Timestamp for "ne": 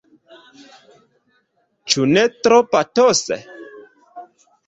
2.13-2.23